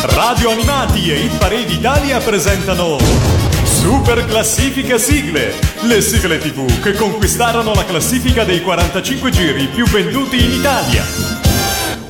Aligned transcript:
Radio 0.00 0.50
Animati 0.50 1.10
e 1.10 1.24
Hit 1.24 1.38
Parade 1.38 1.72
Italia 1.72 2.18
presentano 2.20 2.98
Super 3.64 4.24
Classifica 4.26 4.96
Sigle, 4.96 5.52
le 5.82 6.00
sigle 6.00 6.38
TV 6.38 6.80
che 6.80 6.92
conquistarono 6.92 7.74
la 7.74 7.84
classifica 7.84 8.44
dei 8.44 8.62
45 8.62 9.30
giri 9.30 9.66
più 9.66 9.84
venduti 9.86 10.36
in 10.42 10.52
Italia. 10.52 11.04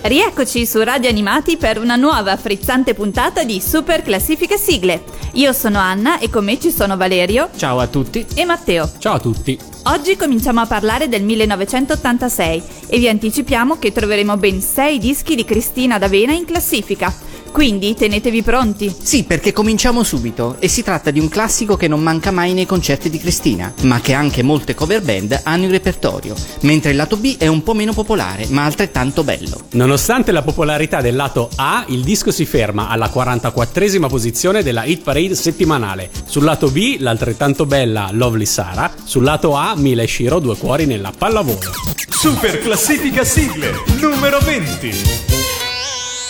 Rieccoci 0.02 0.66
su 0.66 0.82
Radio 0.82 1.08
Animati 1.08 1.56
per 1.56 1.80
una 1.80 1.96
nuova 1.96 2.36
frizzante 2.36 2.92
puntata 2.92 3.42
di 3.42 3.58
Super 3.58 4.02
Classifica 4.02 4.58
Sigle. 4.58 5.02
Io 5.32 5.54
sono 5.54 5.78
Anna 5.78 6.18
e 6.18 6.28
con 6.28 6.44
me 6.44 6.60
ci 6.60 6.70
sono 6.70 6.96
Valerio. 6.96 7.48
Ciao 7.56 7.78
a 7.80 7.86
tutti. 7.86 8.24
E 8.34 8.44
Matteo. 8.44 8.90
Ciao 8.98 9.14
a 9.14 9.18
tutti. 9.18 9.58
Oggi 9.84 10.16
cominciamo 10.16 10.60
a 10.60 10.66
parlare 10.66 11.08
del 11.08 11.22
1986 11.22 12.62
e 12.86 12.98
vi 12.98 13.08
anticipiamo 13.08 13.78
che 13.78 13.92
troveremo 13.92 14.36
ben 14.36 14.60
6 14.60 14.98
dischi 14.98 15.34
di 15.34 15.44
Cristina 15.44 15.98
D'Avena 15.98 16.32
in 16.32 16.44
classifica. 16.44 17.27
Quindi 17.52 17.94
tenetevi 17.94 18.42
pronti. 18.42 18.94
Sì, 19.02 19.24
perché 19.24 19.52
cominciamo 19.52 20.02
subito 20.02 20.56
e 20.58 20.68
si 20.68 20.82
tratta 20.82 21.10
di 21.10 21.18
un 21.18 21.28
classico 21.28 21.76
che 21.76 21.88
non 21.88 22.00
manca 22.00 22.30
mai 22.30 22.52
nei 22.52 22.66
concerti 22.66 23.10
di 23.10 23.18
Cristina, 23.18 23.72
ma 23.82 24.00
che 24.00 24.12
anche 24.12 24.42
molte 24.42 24.74
cover 24.74 25.02
band 25.02 25.40
hanno 25.42 25.64
in 25.64 25.70
repertorio, 25.70 26.34
mentre 26.60 26.90
il 26.90 26.96
lato 26.96 27.16
B 27.16 27.36
è 27.36 27.46
un 27.46 27.62
po' 27.62 27.74
meno 27.74 27.92
popolare, 27.92 28.46
ma 28.50 28.64
altrettanto 28.64 29.24
bello. 29.24 29.62
Nonostante 29.72 30.32
la 30.32 30.42
popolarità 30.42 31.00
del 31.00 31.16
lato 31.16 31.48
A, 31.56 31.84
il 31.88 32.02
disco 32.02 32.30
si 32.30 32.44
ferma 32.44 32.88
alla 32.88 33.10
44esima 33.12 34.08
posizione 34.08 34.62
della 34.62 34.84
Hit 34.84 35.02
Parade 35.02 35.34
settimanale. 35.34 36.10
Sul 36.26 36.44
lato 36.44 36.70
B, 36.70 36.96
l'altrettanto 36.98 37.66
bella 37.66 38.10
Lovely 38.12 38.46
Sara, 38.46 38.92
sul 39.04 39.24
lato 39.24 39.54
A, 39.54 39.74
Mila 39.76 40.02
e 40.02 40.06
Shiro, 40.06 40.38
due 40.38 40.56
cuori 40.56 40.86
nella 40.86 41.12
pallavolo. 41.16 41.72
Super 42.08 42.58
classifica 42.60 43.24
sigle 43.24 43.72
numero 44.00 44.38
20. 44.40 45.27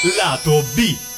Lato 0.05 0.62
B. 0.77 1.18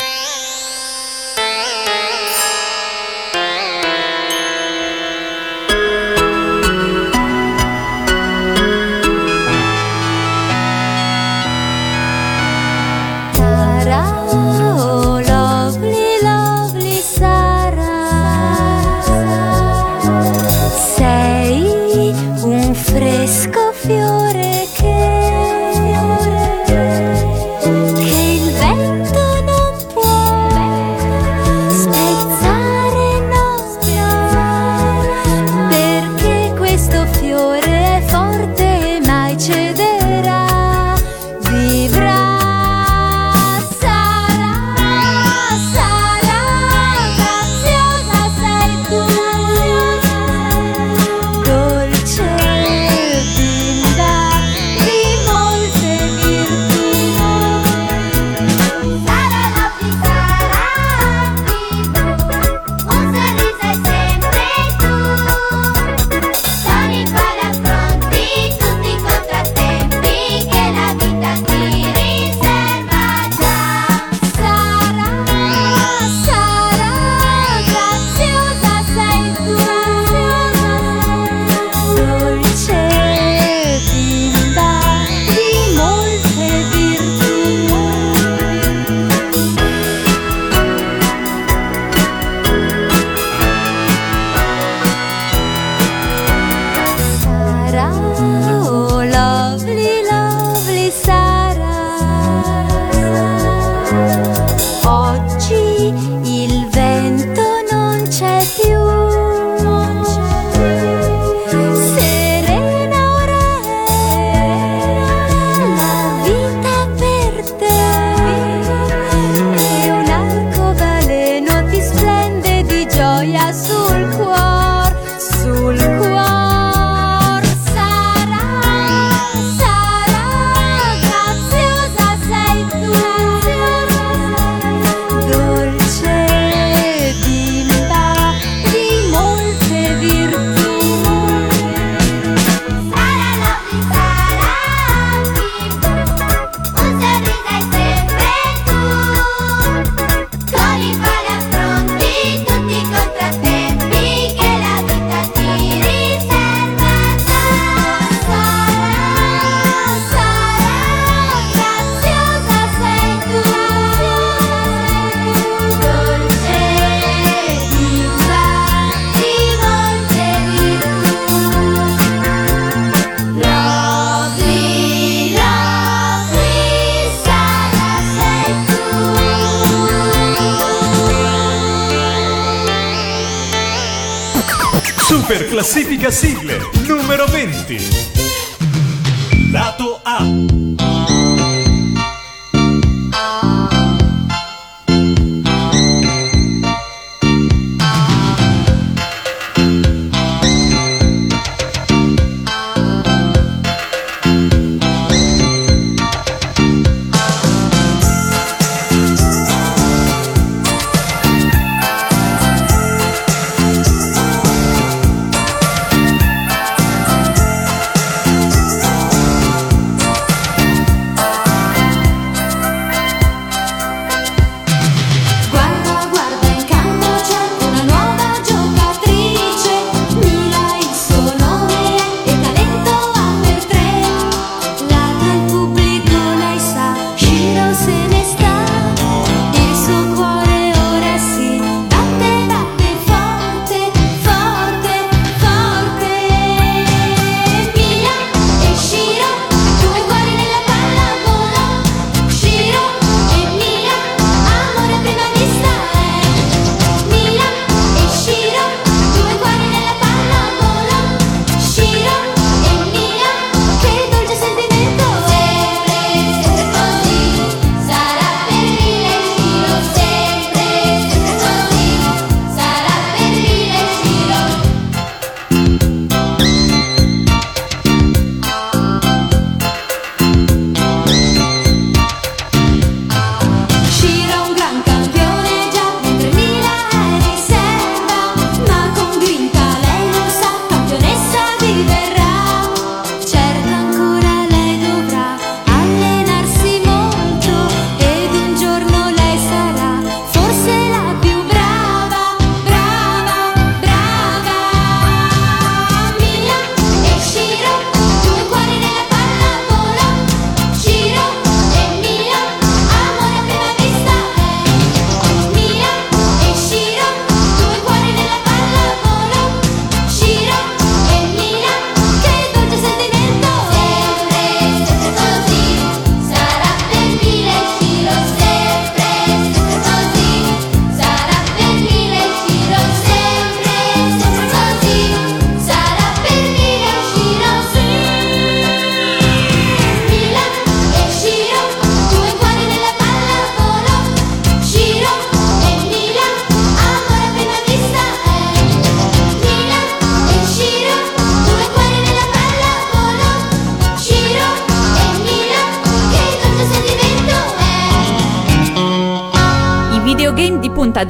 Super 185.70 185.96
classifica 186.00 186.49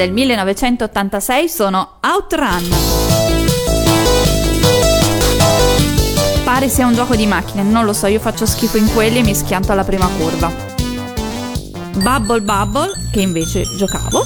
del 0.01 0.13
1986 0.13 1.47
sono 1.47 1.97
Outrun. 2.01 2.69
Pare 6.43 6.69
sia 6.71 6.87
un 6.87 6.95
gioco 6.95 7.15
di 7.15 7.27
macchine, 7.27 7.63
non 7.63 7.85
lo 7.85 7.93
so, 7.93 8.07
io 8.07 8.19
faccio 8.19 8.47
schifo 8.47 8.79
in 8.79 8.91
quelli 8.95 9.19
e 9.19 9.23
mi 9.23 9.35
schianto 9.35 9.73
alla 9.73 9.85
prima 9.85 10.09
curva. 10.17 10.51
Bubble 11.97 12.41
Bubble, 12.41 13.11
che 13.13 13.21
invece 13.21 13.65
giocavo. 13.77 14.25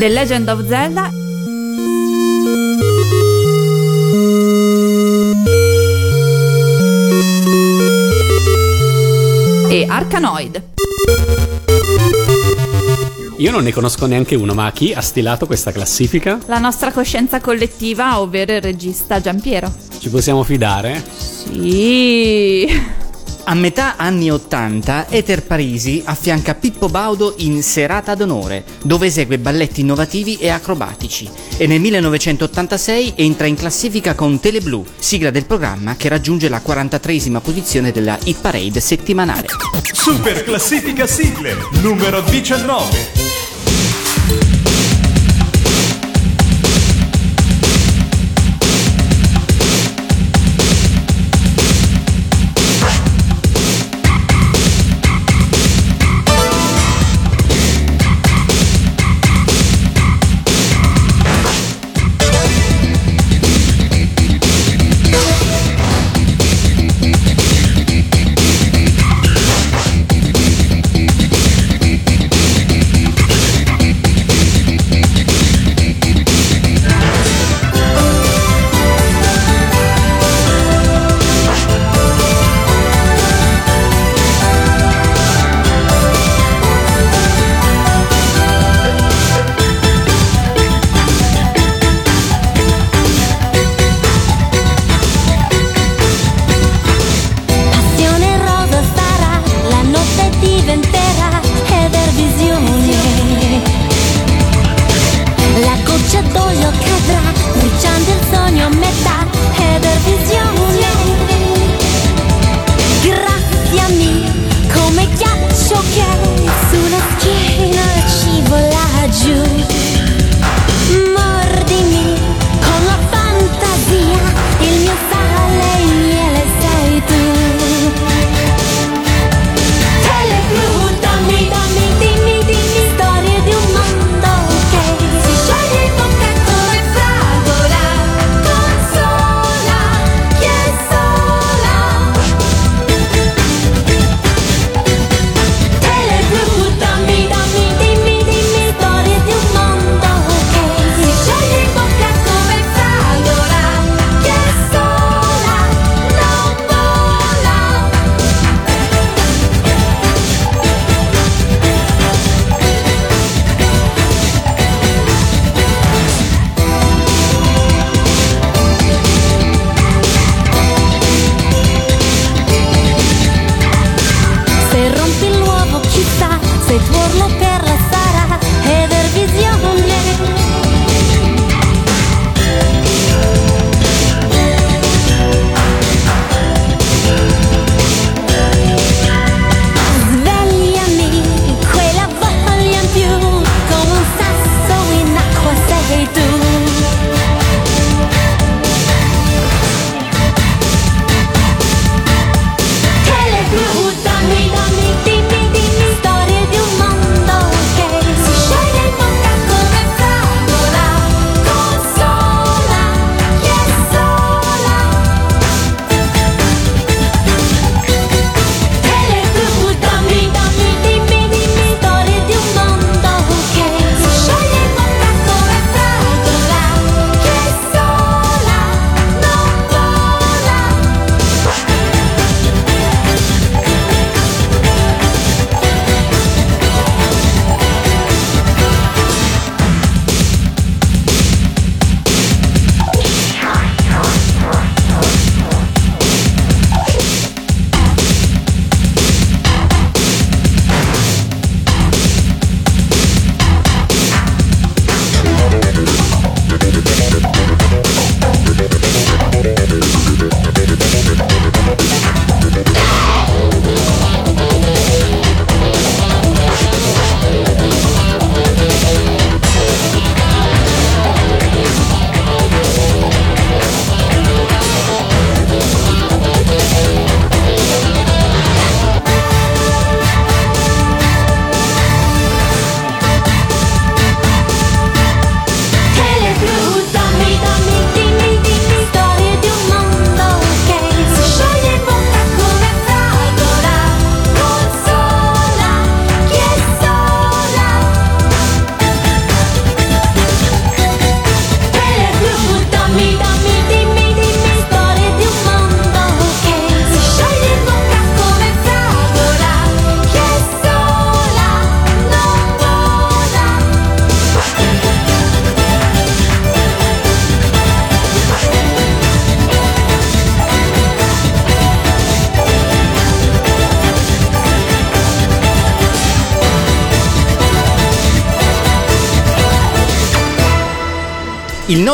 The 0.00 0.08
Legend 0.08 0.48
of 0.48 0.66
Zelda 0.66 1.23
e 9.74 9.86
Arkanoid. 9.88 10.62
Io 13.38 13.50
non 13.50 13.64
ne 13.64 13.72
conosco 13.72 14.06
neanche 14.06 14.36
uno, 14.36 14.54
ma 14.54 14.70
chi 14.70 14.92
ha 14.92 15.00
stilato 15.00 15.46
questa 15.46 15.72
classifica? 15.72 16.38
La 16.46 16.58
nostra 16.58 16.92
coscienza 16.92 17.40
collettiva, 17.40 18.20
ovvero 18.20 18.52
il 18.54 18.62
regista 18.62 19.20
Giampiero. 19.20 19.72
Ci 19.98 20.08
possiamo 20.10 20.44
fidare? 20.44 21.02
Sì. 21.16 23.02
A 23.46 23.54
metà 23.54 23.96
anni 23.96 24.30
80, 24.30 25.08
Ether 25.10 25.42
Parisi 25.42 26.02
affianca 26.02 26.54
Pippo 26.54 26.88
Baudo 26.88 27.34
in 27.38 27.62
Serata 27.62 28.14
d'onore, 28.14 28.64
dove 28.82 29.06
esegue 29.06 29.38
balletti 29.38 29.82
innovativi 29.82 30.38
e 30.38 30.48
acrobatici. 30.48 31.28
E 31.58 31.66
nel 31.66 31.78
1986 31.80 33.12
entra 33.16 33.46
in 33.46 33.56
classifica 33.56 34.14
con 34.14 34.40
Teleblu, 34.40 34.86
sigla 34.98 35.30
del 35.30 35.44
programma 35.44 35.94
che 35.94 36.08
raggiunge 36.08 36.48
la 36.48 36.62
43esima 36.64 37.40
posizione 37.42 37.92
della 37.92 38.18
Hit 38.24 38.40
Parade 38.40 38.80
settimanale. 38.80 39.48
Super 39.92 40.42
classifica 40.42 41.06
sigle 41.06 41.54
numero 41.82 42.22
19. 42.22 43.23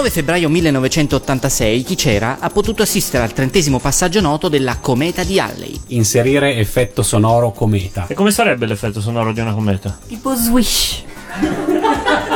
9 0.01 0.15
febbraio 0.15 0.49
1986 0.49 1.83
chi 1.83 1.95
c'era 1.95 2.39
ha 2.41 2.49
potuto 2.49 2.81
assistere 2.81 3.23
al 3.23 3.35
trentesimo 3.35 3.79
passaggio 3.79 4.23
noto 4.23 4.49
della 4.49 4.79
cometa 4.79 5.25
di 5.25 5.39
Halley. 5.39 5.79
Inserire 5.89 6.57
effetto 6.57 7.03
sonoro 7.03 7.53
cometa. 7.53 8.07
E 8.07 8.15
come 8.15 8.31
sarebbe 8.31 8.65
l'effetto 8.65 9.03
sonoro 9.03 9.35
di 9.35 9.41
una 9.41 9.53
cometa? 9.53 9.99
Tipo 10.09 10.35
swish. 10.35 11.03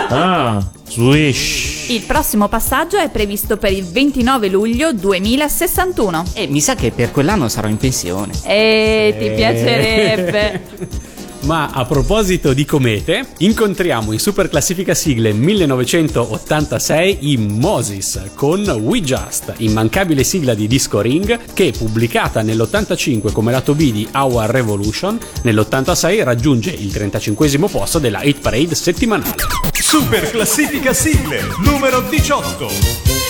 Ah, 0.09 0.62
swish. 0.87 1.88
Il 1.88 2.02
prossimo 2.02 2.49
passaggio 2.49 2.99
è 2.99 3.09
previsto 3.09 3.56
per 3.56 3.73
il 3.73 3.85
29 3.85 4.49
luglio 4.49 4.92
2061. 4.92 6.25
E 6.35 6.47
mi 6.47 6.61
sa 6.61 6.75
che 6.75 6.90
per 6.90 7.12
quell'anno 7.12 7.49
sarò 7.49 7.68
in 7.68 7.78
pensione. 7.78 8.33
E 8.44 9.16
ti 9.18 9.30
piacerebbe. 9.30 11.02
Ma 11.45 11.69
a 11.71 11.85
proposito 11.85 12.55
di 12.55 12.65
comete, 12.65 13.27
incontriamo 13.39 14.13
in 14.13 14.19
super 14.19 14.49
classifica 14.49 14.95
sigle 14.95 15.35
1986 15.35 17.19
i 17.33 17.37
Moses 17.37 18.31
con 18.35 18.67
We 18.67 19.03
Just, 19.03 19.53
immancabile 19.59 20.25
sigla 20.25 20.55
di 20.55 20.67
Disco 20.67 21.03
Ring 21.03 21.53
che 21.53 21.73
pubblicata 21.77 22.41
nell'85 22.41 23.31
come 23.33 23.53
lato 23.53 23.75
B 23.75 23.93
di 23.93 24.09
Our 24.15 24.47
Revolution, 24.47 25.19
nell'86 25.43 26.25
raggiunge 26.25 26.71
il 26.71 26.91
35 26.91 27.59
posto 27.69 27.99
della 27.99 28.23
Hit 28.23 28.41
Parade 28.41 28.75
settimanale. 28.75 29.35
Super 29.73 30.31
classifica 30.31 30.95
sigle 30.95 31.43
numero 31.59 32.01
18. 32.09 33.24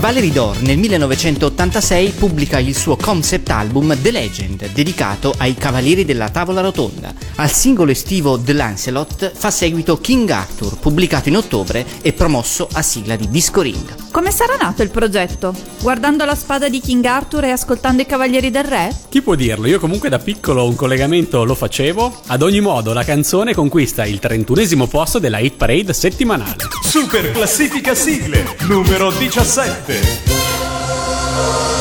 Valerie 0.00 0.32
Dor 0.32 0.62
nel 0.62 0.78
1986 0.78 2.12
pubblica 2.12 2.58
il 2.58 2.74
suo 2.74 2.96
concept 2.96 3.50
album 3.50 3.94
The 4.00 4.10
Legend, 4.10 4.72
dedicato 4.72 5.34
ai 5.36 5.52
Cavalieri 5.52 6.06
della 6.06 6.30
Tavola 6.30 6.62
Rotonda. 6.62 7.12
Al 7.34 7.50
singolo 7.50 7.90
estivo 7.90 8.40
The 8.40 8.54
Lancelot 8.54 9.30
fa 9.34 9.50
seguito 9.50 9.98
King 10.00 10.30
Arthur, 10.30 10.78
pubblicato 10.78 11.28
in 11.28 11.36
ottobre 11.36 11.84
e 12.00 12.14
promosso 12.14 12.66
a 12.72 12.80
sigla 12.80 13.14
di 13.16 13.28
Disco 13.28 13.60
Ring. 13.60 14.08
Come 14.10 14.30
sarà 14.30 14.56
nato 14.56 14.82
il 14.82 14.90
progetto? 14.90 15.54
Guardando 15.82 16.24
la 16.24 16.34
spada 16.34 16.70
di 16.70 16.80
King 16.80 17.04
Arthur 17.04 17.44
e 17.44 17.50
ascoltando 17.50 18.00
i 18.00 18.06
Cavalieri 18.06 18.50
del 18.50 18.64
Re? 18.64 18.94
Chi 19.10 19.20
può 19.20 19.34
dirlo? 19.34 19.66
Io 19.66 19.78
comunque 19.78 20.08
da 20.08 20.18
piccolo 20.18 20.66
un 20.66 20.76
collegamento 20.76 21.44
lo 21.44 21.54
facevo. 21.54 22.22
Ad 22.28 22.40
ogni 22.40 22.60
modo 22.60 22.94
la 22.94 23.04
canzone 23.04 23.52
conquista 23.52 24.06
il 24.06 24.18
31 24.18 24.86
posto 24.86 25.18
della 25.18 25.38
Hit 25.38 25.56
Parade 25.56 25.92
settimanale. 25.92 26.56
Super 26.82 27.30
classifica 27.32 27.94
sigle 27.94 28.56
numero 28.66 29.10
17. 29.10 29.89
fuerte. 29.90 31.79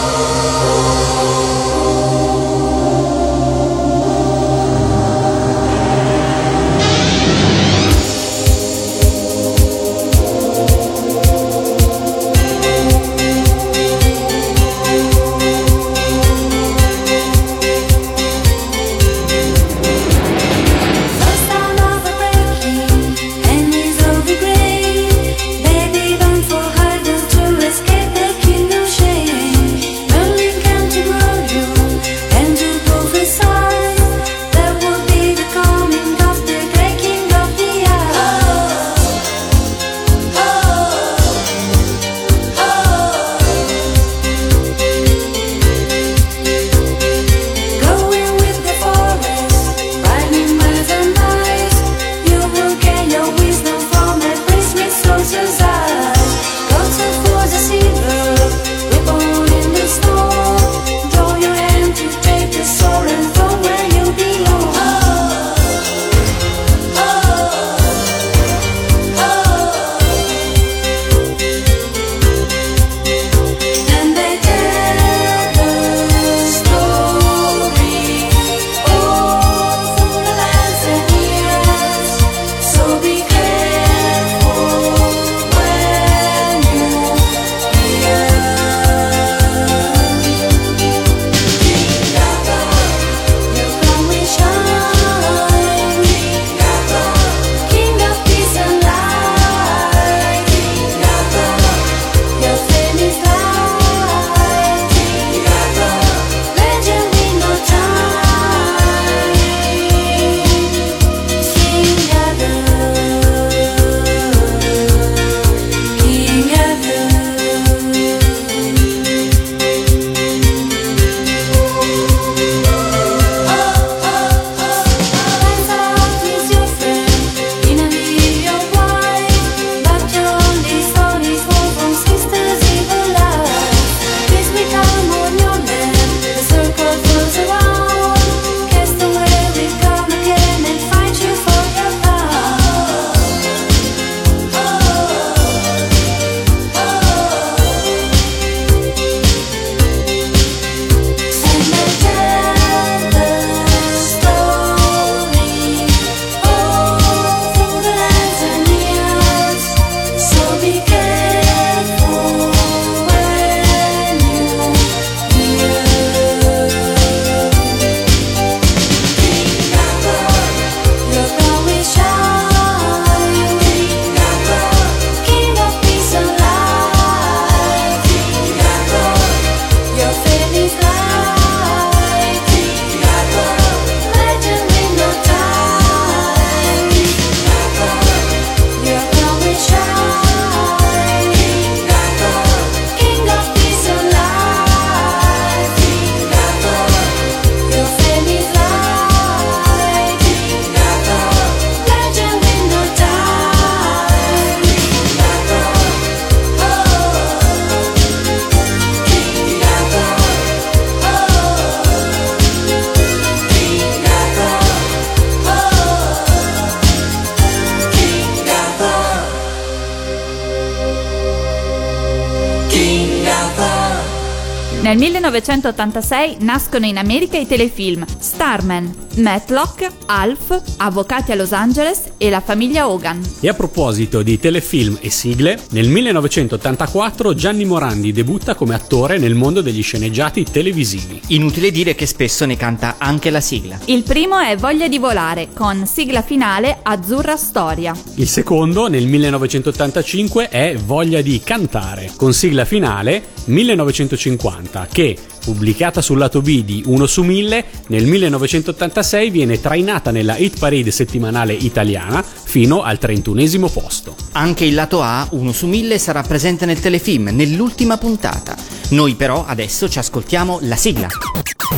1986 225.30 226.38
nascono 226.40 226.88
in 226.88 226.98
America 226.98 227.38
i 227.38 227.46
telefilm 227.46 228.04
Starman, 228.20 229.09
Matlock, 229.20 229.88
Alf, 230.06 230.78
Avvocati 230.78 231.32
a 231.32 231.36
Los 231.36 231.52
Angeles 231.52 232.14
e 232.18 232.30
La 232.30 232.40
famiglia 232.40 232.90
Hogan. 232.90 233.22
E 233.42 233.50
a 233.50 233.54
proposito 233.54 234.22
di 234.22 234.40
telefilm 234.40 234.98
e 235.02 235.10
sigle, 235.10 235.60
nel 235.72 235.90
1984 235.90 237.34
Gianni 237.34 237.66
Morandi 237.66 238.12
debutta 238.14 238.56
come 238.56 238.76
attore 238.76 239.18
nel 239.18 239.36
mondo 239.36 239.62
degli 239.62 239.84
sceneggiati 239.84 240.44
televisivi. 240.44 241.22
Inutile 241.28 241.72
dire 241.72 241.96
che 241.96 242.06
spesso 242.06 242.46
ne 242.46 242.56
canta 242.56 242.96
anche 242.98 243.30
la 243.30 243.42
sigla. 243.42 243.78
Il 243.86 244.04
primo 244.04 244.40
è 244.40 244.56
Voglia 244.56 244.88
di 244.88 244.98
volare, 244.98 245.50
con 245.54 245.86
sigla 245.86 246.22
finale 246.22 246.80
Azzurra 246.82 247.36
Storia. 247.36 247.94
Il 248.16 248.28
secondo, 248.28 248.88
nel 248.88 249.06
1985, 249.06 250.48
è 250.50 250.76
Voglia 250.78 251.22
di 251.22 251.42
cantare, 251.44 252.12
con 252.16 252.34
sigla 252.34 252.64
finale 252.64 253.22
1950, 253.46 254.88
che, 254.92 255.18
pubblicata 255.50 256.04
sul 256.04 256.20
lato 256.20 256.44
B 256.44 256.64
di 256.64 256.84
1 256.86 257.08
su 257.08 257.24
1000, 257.24 257.66
nel 257.88 258.06
1986 258.06 259.32
viene 259.32 259.60
trainata 259.60 260.12
nella 260.12 260.38
hit 260.38 260.60
parade 260.60 260.92
settimanale 260.92 261.54
italiana 261.54 262.24
fino 262.24 262.84
al 262.84 263.00
31 263.00 263.68
posto. 263.70 264.16
Anche 264.34 264.66
il 264.66 264.76
lato 264.76 265.02
A, 265.02 265.28
1 265.32 265.52
su 265.52 265.66
1000, 265.66 265.98
sarà 265.98 266.22
presente 266.22 266.68
nel 266.68 266.80
telefilm, 266.80 267.30
nell'ultima 267.30 267.98
puntata. 267.98 268.56
Noi 268.90 269.16
però 269.16 269.44
adesso 269.44 269.90
ci 269.90 269.98
ascoltiamo 269.98 270.60
la 270.62 270.76
sigla. 270.76 271.08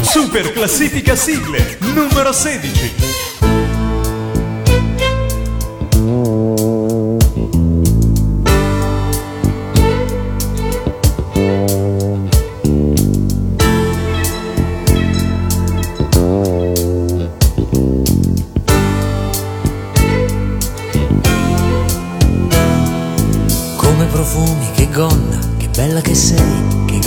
Super 0.01 0.51
classifica 0.51 1.15
sigle 1.15 1.77
numero 1.93 2.33
16. 2.33 3.10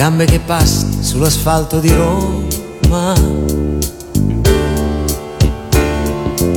Gambe 0.04 0.26
che 0.26 0.38
passi 0.38 1.02
sull'asfalto 1.02 1.80
di 1.80 1.90
Roma. 1.90 3.14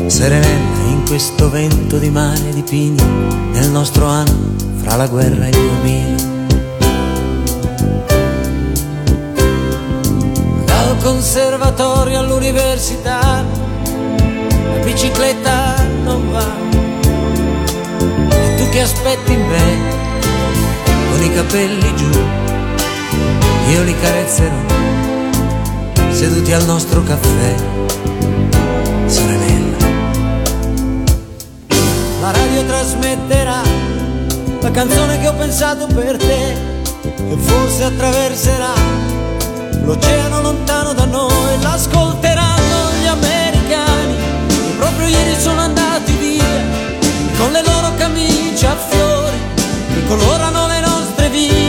Serenella 0.07 0.83
in 0.89 1.03
questo 1.07 1.49
vento 1.49 1.97
di 1.97 2.09
mare 2.09 2.49
di 2.49 2.61
pini, 2.61 3.01
nel 3.53 3.69
nostro 3.69 4.05
anno 4.05 4.53
fra 4.81 4.97
la 4.97 5.07
guerra 5.07 5.45
e 5.45 5.49
il 5.49 5.55
2000. 5.55 6.15
Dal 10.65 10.97
conservatorio 11.01 12.19
all'università, 12.19 13.45
la 14.73 14.83
bicicletta 14.83 15.85
non 16.03 16.31
va. 16.31 16.51
E 18.29 18.55
tu 18.57 18.69
che 18.71 18.81
aspetti 18.81 19.37
me 19.37 19.95
con 21.11 21.23
i 21.23 21.33
capelli 21.33 21.95
giù, 21.95 22.36
io 23.69 23.83
li 23.83 23.95
carezzerò 23.99 24.55
seduti 26.11 26.51
al 26.51 26.65
nostro 26.65 27.03
caffè, 27.03 27.55
Serenella. 29.05 29.77
La 32.21 32.31
radio 32.31 32.63
trasmetterà 32.65 33.61
la 34.61 34.71
canzone 34.71 35.19
che 35.19 35.27
ho 35.27 35.33
pensato 35.33 35.85
per 35.87 36.17
te 36.17 36.51
e 37.03 37.37
forse 37.37 37.83
attraverserà 37.83 38.73
l'oceano 39.83 40.41
lontano 40.41 40.93
da 40.93 41.05
noi, 41.05 41.61
l'ascolteranno 41.61 42.91
gli 43.01 43.05
americani 43.05 44.15
che 44.47 44.73
proprio 44.77 45.07
ieri 45.07 45.39
sono 45.39 45.61
andati 45.61 46.11
via 46.13 46.45
con 47.37 47.51
le 47.51 47.63
loro 47.63 47.93
camicie 47.97 48.65
a 48.65 48.75
fiori 48.75 49.37
che 49.93 50.05
colorano 50.07 50.67
le 50.67 50.79
nostre 50.79 51.29
vie, 51.29 51.66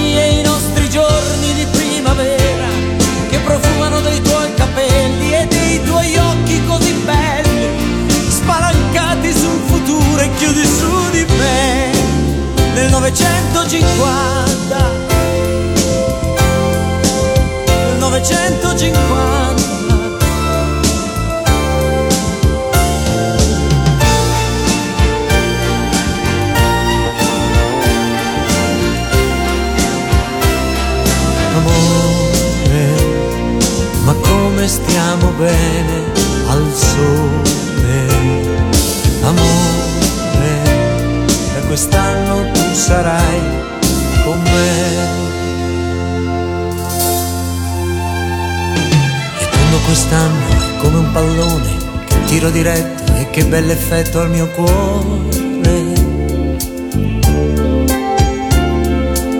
bell'effetto 53.48 54.20
al 54.20 54.30
mio 54.30 54.46
cuore. 54.48 55.96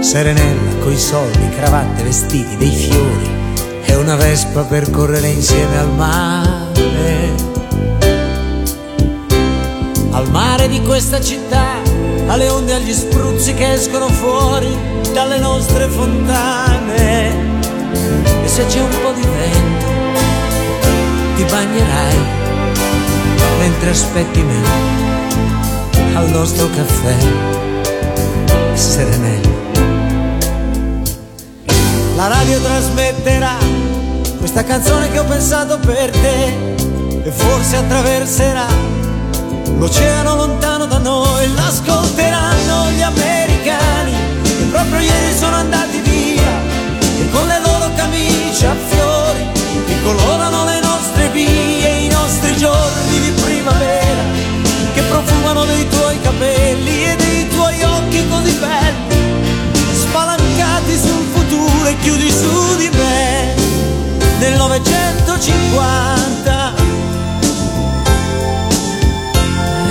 Serenella 0.00 0.76
coi 0.80 0.96
soldi, 0.96 1.48
cravatte, 1.50 2.02
vestiti, 2.02 2.56
dei 2.56 2.70
fiori 2.70 3.30
e 3.84 3.94
una 3.96 4.16
vespa 4.16 4.62
per 4.62 4.90
correre 4.90 5.28
insieme 5.28 5.78
al 5.78 5.90
mare. 5.90 7.34
Al 10.10 10.30
mare 10.30 10.68
di 10.68 10.80
questa 10.82 11.20
città, 11.20 11.82
alle 12.26 12.48
onde, 12.48 12.72
agli 12.72 12.92
spruzzi 12.92 13.52
che 13.52 13.74
escono 13.74 14.08
fuori 14.08 14.74
dalle 15.12 15.38
nostre 15.38 15.86
fontane. 15.88 17.46
E 18.42 18.48
se 18.48 18.64
c'è 18.66 18.80
un 18.80 18.90
po' 19.02 19.12
di 19.12 19.22
vento, 19.22 19.86
ti 21.36 21.44
bagnerai 21.44 22.38
mentre 23.59 23.90
aspetti 23.90 24.42
me 24.42 24.62
al 26.14 26.29
nostro 26.31 26.68
caffè. 26.70 27.14
Serenella. 28.74 29.48
La 32.16 32.27
radio 32.27 32.61
trasmetterà 32.61 33.57
questa 34.38 34.64
canzone 34.64 35.11
che 35.11 35.18
ho 35.18 35.24
pensato 35.24 35.79
per 35.79 36.11
te 36.11 36.77
e 37.22 37.31
forse 37.31 37.77
attraverserà 37.77 38.66
l'oceano 39.79 40.35
lontano 40.35 40.87
da 40.87 40.98
noi. 40.98 41.53
L'ascolteranno 41.55 42.90
gli 42.90 43.03
americani 43.03 44.12
che 44.42 44.64
proprio 44.70 44.98
ieri 45.01 45.37
sono 45.37 45.57
andati 45.57 45.98
via 45.98 46.53
e 47.20 47.31
con 47.31 47.46
le 47.46 47.61
loro 47.61 47.90
camicie 47.94 48.66
a 48.66 48.74
fiori 48.74 49.46
che 49.87 50.03
colorano 50.03 50.64
le 50.64 50.81
nostre 50.81 51.29
vie, 51.29 51.77
che 55.38 55.38
profumano 55.38 55.64
dei 55.64 55.88
tuoi 55.88 56.20
capelli 56.20 57.05
e 57.05 57.16
dei 57.16 57.48
tuoi 57.48 57.83
occhi 57.83 58.29
così 58.29 58.53
belli 58.59 59.16
spalancati 59.92 60.98
sul 60.98 61.24
futuro 61.33 61.87
e 61.87 61.96
chiudi 61.98 62.31
su 62.31 62.77
di 62.77 62.90
me 62.90 63.55
nel 64.38 64.57
950 64.57 66.74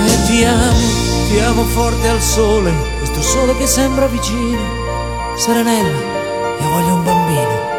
e 0.06 0.24
ti 0.26 0.44
amo, 0.44 0.86
ti 1.28 1.38
amo 1.40 1.64
forte 1.64 2.08
al 2.08 2.20
sole 2.20 2.72
questo 2.98 3.22
sole 3.22 3.56
che 3.56 3.66
sembra 3.66 4.06
vicino 4.06 4.86
Serenella, 5.36 5.98
io 6.60 6.68
voglio 6.68 6.94
un 6.94 7.04
bambino. 7.04 7.76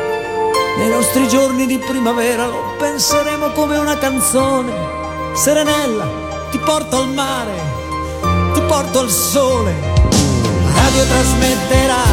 Nei 0.78 0.88
nostri 0.88 1.28
giorni 1.28 1.66
di 1.66 1.78
primavera 1.78 2.48
lo 2.48 2.76
penseremo 2.78 3.50
come 3.50 3.78
una 3.78 3.98
canzone 3.98 4.72
Serenella, 5.34 6.29
ti 6.50 6.58
porto 6.58 6.98
al 6.98 7.10
mare 7.10 7.80
ti 8.54 8.62
porto 8.62 9.00
al 9.00 9.10
sole. 9.10 9.74
La 10.64 10.82
radio 10.82 11.04
trasmetterà 11.06 12.04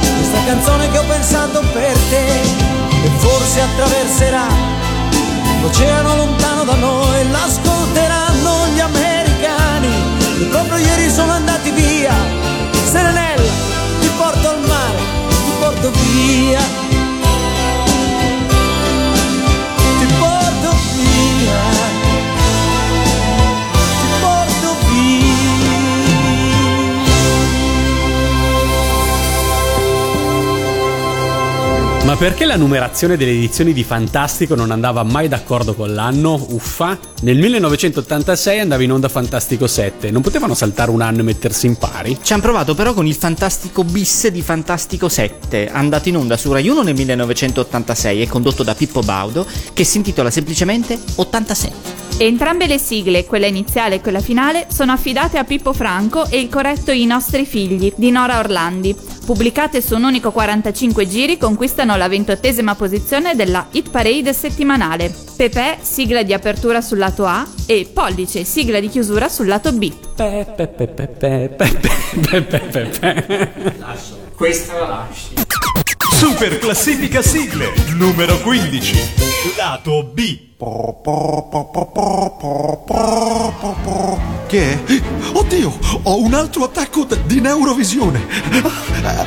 questa 0.00 0.44
canzone 0.46 0.90
che 0.90 0.98
ho 0.98 1.04
pensato 1.04 1.60
per 1.72 1.96
te 2.08 2.40
e 3.04 3.10
forse 3.18 3.60
attraverserà 3.60 4.46
l'oceano 5.60 6.16
lontano 6.16 6.64
da 6.64 6.74
noi, 6.74 7.30
l'ascolteranno 7.30 8.66
gli 8.74 8.80
americani 8.80 9.88
che 10.38 10.44
proprio 10.46 10.76
ieri 10.76 11.10
sono 11.10 11.32
andati 11.32 11.70
via. 11.70 12.14
Serenella, 12.90 13.52
ti 14.00 14.10
porto 14.16 14.48
al 14.48 14.60
mare, 14.60 14.98
ti 15.28 15.52
porto 15.58 15.90
via 15.90 16.81
Ma 32.12 32.18
perché 32.18 32.44
la 32.44 32.56
numerazione 32.56 33.16
delle 33.16 33.30
edizioni 33.30 33.72
di 33.72 33.84
Fantastico 33.84 34.54
non 34.54 34.70
andava 34.70 35.02
mai 35.02 35.28
d'accordo 35.28 35.72
con 35.72 35.94
l'anno? 35.94 36.34
Uffa. 36.50 36.98
Nel 37.22 37.38
1986 37.38 38.60
andava 38.60 38.82
in 38.82 38.92
onda 38.92 39.08
Fantastico 39.08 39.66
7. 39.66 40.10
Non 40.10 40.20
potevano 40.20 40.52
saltare 40.52 40.90
un 40.90 41.00
anno 41.00 41.20
e 41.20 41.22
mettersi 41.22 41.64
in 41.64 41.76
pari? 41.76 42.18
Ci 42.22 42.34
hanno 42.34 42.42
provato 42.42 42.74
però 42.74 42.92
con 42.92 43.06
il 43.06 43.14
Fantastico 43.14 43.82
bis 43.82 44.28
di 44.28 44.42
Fantastico 44.42 45.08
7, 45.08 45.70
andato 45.72 46.10
in 46.10 46.18
onda 46.18 46.36
su 46.36 46.52
Rai 46.52 46.68
1 46.68 46.82
nel 46.82 46.94
1986 46.94 48.20
e 48.20 48.28
condotto 48.28 48.62
da 48.62 48.74
Pippo 48.74 49.00
Baudo, 49.00 49.46
che 49.72 49.84
si 49.84 49.96
intitola 49.96 50.30
semplicemente 50.30 51.00
86. 51.14 51.72
Entrambe 52.18 52.66
le 52.66 52.76
sigle, 52.76 53.24
quella 53.24 53.46
iniziale 53.46 53.94
e 53.94 54.00
quella 54.02 54.20
finale, 54.20 54.66
sono 54.70 54.92
affidate 54.92 55.38
a 55.38 55.44
Pippo 55.44 55.72
Franco 55.72 56.26
e 56.26 56.40
il 56.40 56.50
corretto 56.50 56.90
I 56.90 57.06
nostri 57.06 57.46
figli 57.46 57.90
di 57.96 58.10
Nora 58.10 58.38
Orlandi 58.38 59.11
pubblicate 59.32 59.80
su 59.80 59.94
un 59.94 60.04
unico 60.04 60.30
45 60.30 61.08
giri, 61.08 61.38
conquistano 61.38 61.96
la 61.96 62.06
ventottesima 62.06 62.74
posizione 62.74 63.34
della 63.34 63.66
Hit 63.70 63.88
Parade 63.88 64.34
settimanale. 64.34 65.10
Pepe, 65.34 65.78
sigla 65.80 66.22
di 66.22 66.34
apertura 66.34 66.82
sul 66.82 66.98
lato 66.98 67.24
A, 67.24 67.48
e 67.64 67.88
Pollice, 67.90 68.44
sigla 68.44 68.78
di 68.78 68.90
chiusura 68.90 69.30
sul 69.30 69.46
lato 69.46 69.72
B. 69.72 69.90
Pepe, 70.14 70.68
pepe, 70.68 71.08
pepe, 71.08 71.70
pepe, 72.60 73.52
Lascio. 73.78 74.18
Questa 74.34 74.78
la 74.78 74.86
lasci. 74.86 75.32
Super 76.14 76.58
classifica 76.58 77.22
sigle, 77.22 77.72
numero 77.96 78.38
15, 78.38 78.96
lato 79.56 80.10
B. 80.12 80.51
Che 84.46 84.70
è? 84.70 85.00
Oddio, 85.32 85.76
ho 86.02 86.20
un 86.22 86.34
altro 86.34 86.64
attacco 86.64 87.04
di 87.26 87.40
neurovisione. 87.40 88.24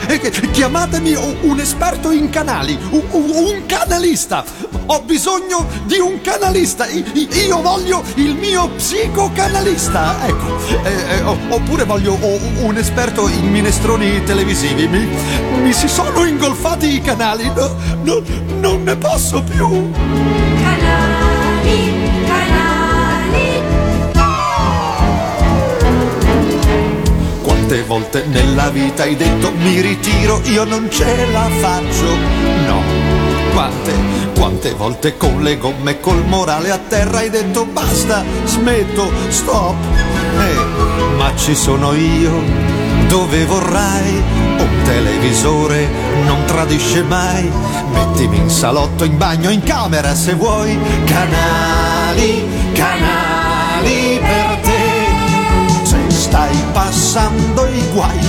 Eh, 0.08 0.21
eh, 0.24 0.50
Chiamatemi 0.52 1.13
un 1.41 1.60
esperto 1.60 2.12
in 2.12 2.30
canali, 2.30 2.80
un 2.91 3.63
canalista. 3.65 4.45
Ho 4.86 5.02
bisogno 5.02 5.67
di 5.84 5.98
un 6.00 6.21
canalista. 6.21 6.88
Io 6.88 7.62
voglio 7.62 8.02
il 8.15 8.36
mio 8.36 8.69
psicocanalista. 8.69 10.26
Ecco. 10.26 10.58
Eh, 10.86 11.21
oppure 11.50 11.84
voglio 11.84 12.17
un 12.62 12.78
esperto 12.78 13.28
in 13.28 13.52
minestroni 13.52 14.24
televisivi. 14.24 14.88
Mi, 14.88 15.06
mi 15.62 15.74
si 15.74 15.89
sono 15.89 16.24
ingolfati 16.24 16.93
i 16.95 17.02
canali. 17.02 17.52
No- 17.54 17.76
no- 18.04 18.24
non 18.62 18.84
ne 18.84 18.95
posso 18.95 19.43
più. 19.43 19.91
Quante 27.65 27.84
volte 27.88 28.25
nella 28.28 28.69
vita 28.69 29.01
hai 29.01 29.15
detto 29.15 29.51
mi 29.51 29.82
ritiro, 29.82 30.39
io 30.43 30.65
non 30.65 30.88
ce 30.88 31.25
la 31.32 31.49
faccio, 31.49 32.15
no. 32.67 32.84
Quante, 33.54 33.91
quante 34.38 34.71
volte 34.73 35.17
con 35.17 35.41
le 35.41 35.58
gomme, 35.58 35.99
col 35.99 36.23
morale 36.28 36.69
a 36.69 36.78
terra 36.78 37.17
hai 37.17 37.32
detto 37.32 37.65
basta, 37.65 38.23
smetto, 38.43 39.12
stop. 39.30 39.73
Eh, 40.38 41.15
ma 41.17 41.36
ci 41.36 41.56
sono 41.56 41.93
io, 41.93 42.43
dove 43.08 43.45
vorrai, 43.45 44.13
un 44.60 44.82
televisore 44.84 45.89
non 46.23 46.45
tradisce 46.45 47.01
mai. 47.01 47.51
Mettimi 47.91 48.38
in 48.38 48.49
salotto, 48.51 49.06
in 49.06 49.17
bagno, 49.17 49.49
in 49.49 49.63
camera 49.63 50.13
se 50.13 50.36
vuoi, 50.36 50.78
canali, 51.04 52.45
canali 52.73 53.14
guai. 57.95 58.19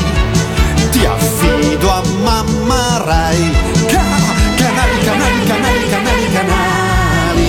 Ti 0.93 1.05
affido 1.05 1.91
a 1.91 2.03
mamma 2.23 3.03
Rai. 3.05 3.51
Ca- 3.91 4.23
canali, 4.63 4.99
canali, 5.05 5.41
canali, 5.51 5.85
canali, 5.91 6.27
canali. 6.37 7.49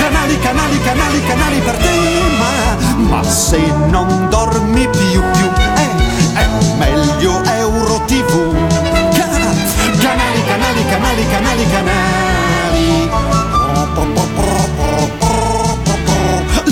Canali, 0.00 0.38
canali, 0.40 0.78
canali, 0.82 1.20
canali 1.26 1.58
per 1.60 1.76
te 1.76 1.98
ma, 2.40 2.76
ma 3.10 3.22
se 3.22 3.60
non 3.90 4.28
dormi 4.30 4.88
più 4.88 5.22
più 5.36 5.48
eh, 5.76 5.90
è 6.34 6.46
meglio 6.78 7.42
Euro 7.44 8.02
TV 8.06 8.54
Ca- 9.14 9.28
canali, 10.00 10.42
canali, 10.44 10.84
canali, 10.88 11.26
canali, 11.28 11.66
canali 11.70 12.29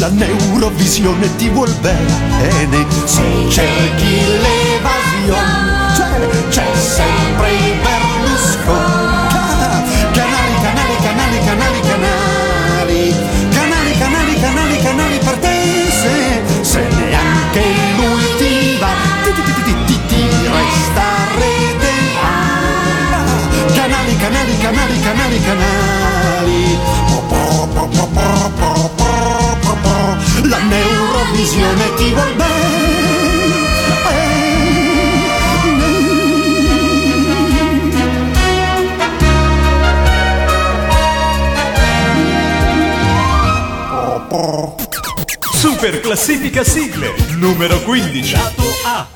la 0.09 0.15
neurovisione 0.15 1.37
ti 1.37 1.49
vuol 1.51 1.73
bene. 1.81 2.87
Se 3.05 3.23
cerchi 3.51 4.23
l'evasione. 4.41 5.67
C'è, 5.95 6.29
c'è 6.49 6.65
sempre 6.77 7.51
Berlusconi. 7.83 9.27
Ca- 9.29 9.83
canali, 10.13 10.55
canali, 10.63 10.97
canali, 11.03 11.39
canali, 11.45 11.81
canali. 11.81 13.15
Canali, 13.51 13.99
canali, 13.99 14.41
canali, 14.41 14.83
canali 14.83 15.19
per 15.19 15.37
te. 15.39 15.57
Se, 15.91 16.65
se 16.65 16.81
neanche 16.97 17.65
lui 17.97 18.23
ti 18.39 18.79
va 18.81 18.93
ti, 19.25 19.33
ti, 19.33 19.43
ti, 19.43 19.63
ti, 19.63 19.75
ti, 19.85 20.01
ti 20.07 20.23
resta 20.49 21.07
rete. 21.37 21.93
Canali, 23.75 24.17
canali, 24.17 24.59
canali, 24.59 25.01
canali, 25.01 25.41
canali 25.43 26.79
la 30.49 30.59
neurovisione 30.59 31.95
ti 31.95 32.13
vuol 32.13 32.35
bene 32.35 32.59
Super 45.59 46.01
classifica 46.01 46.63
sigle 46.65 47.15
numero 47.37 47.81
15. 47.83 48.33
Lato 48.33 48.63
A. 48.85 49.07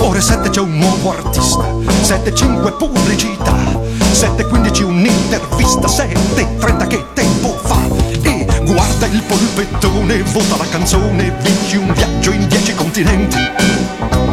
Ore 0.00 0.20
7 0.20 0.50
c'è 0.50 0.60
un 0.60 0.76
7.5 2.04 2.76
pubblicità 2.76 3.54
7.15 4.12 4.82
un'intervista 4.82 5.88
7.30 5.88 6.86
che 6.86 7.02
tempo 7.14 7.56
fa. 7.62 7.80
E 8.20 8.46
guarda 8.62 9.06
il 9.06 9.22
polpettone 9.22 10.22
Vota 10.24 10.58
la 10.58 10.68
canzone 10.68 11.34
Vinci 11.40 11.76
un 11.76 11.90
viaggio 11.94 12.32
in 12.32 12.46
10 12.46 12.74
continenti. 12.74 13.38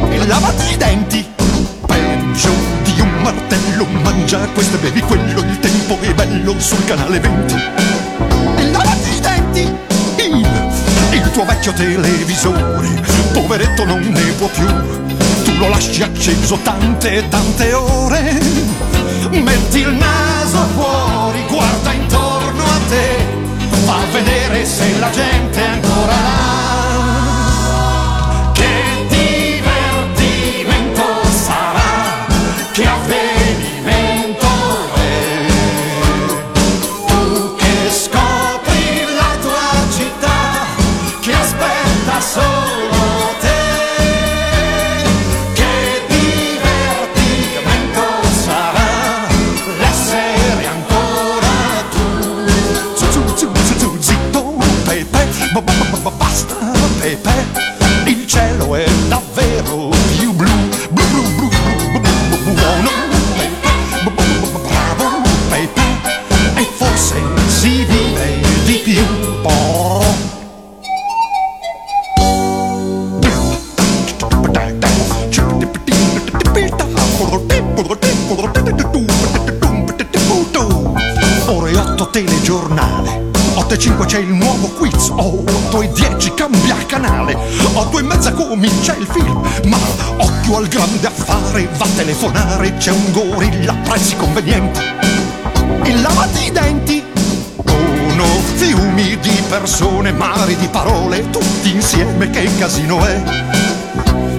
E 0.10 0.28
lavati 0.28 0.74
i 0.74 0.76
denti 0.76 1.26
Peggio 1.86 2.52
di 2.84 3.00
un 3.00 3.22
martello 3.22 3.86
Mangia 4.04 4.40
questo 4.54 4.76
e 4.76 4.80
bevi 4.80 5.00
quello 5.00 5.40
Il 5.40 5.60
tempo 5.60 5.98
è 6.02 6.14
bello 6.14 6.60
sul 6.60 6.84
canale 6.84 7.22
20 7.22 7.56
E 8.58 8.70
lavati 8.70 9.10
i 9.16 9.20
denti 9.22 9.76
Il, 10.18 10.74
il 11.12 11.32
tuo 11.32 11.46
vecchio 11.46 11.72
televisore 11.72 13.02
Poveretto 13.32 13.86
non 13.86 14.02
ne 14.02 14.32
può 14.38 14.48
più 14.48 15.11
lo 15.62 15.70
lasci 15.70 16.02
acceso 16.02 16.58
tante 16.64 17.28
tante 17.30 17.72
ore. 17.74 18.40
Metti 19.30 19.80
il 19.80 19.94
naso 19.94 20.58
fuori 20.76 21.44
Guarda 21.48 21.92
intorno 21.92 22.64
a 22.64 22.80
te. 22.90 23.40
Fa 23.86 24.00
vedere 24.12 24.66
se 24.66 24.98
la 24.98 25.10
gente 25.12 25.51
canale. 86.92 87.38
8 87.74 88.00
e 88.00 88.02
mezza 88.02 88.34
comincia 88.34 88.94
il 88.96 89.08
film. 89.10 89.42
Ma 89.68 89.78
occhio 90.18 90.58
al 90.58 90.68
grande 90.68 91.08
affare, 91.08 91.70
va 91.78 91.86
a 91.86 91.90
telefonare. 91.96 92.74
C'è 92.76 92.92
un 92.92 93.12
gorilla 93.12 93.72
a 93.72 93.76
prezzi 93.76 94.18
convenienti. 94.18 94.82
Il 95.86 96.02
lavati 96.02 96.48
i 96.48 96.52
denti. 96.52 97.04
Sono 98.10 98.26
fiumi 98.56 99.18
di 99.20 99.42
persone, 99.48 100.12
mari 100.12 100.58
di 100.58 100.68
parole, 100.68 101.30
tutti 101.30 101.72
insieme, 101.72 102.30
che 102.30 102.50
casino 102.58 103.04
è. 103.06 103.24